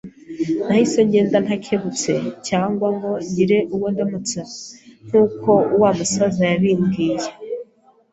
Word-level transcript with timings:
Nahise 0.65 0.99
ngenda 1.07 1.37
ntakebutse 1.45 2.13
cyangwa 2.47 2.87
ngo 2.95 3.09
ngire 3.29 3.59
uwo 3.75 3.87
ndamutsa 3.93 4.41
(nk’uko 5.05 5.51
wa 5.81 5.89
musaza 5.97 6.43
yabimbwiye), 6.51 7.27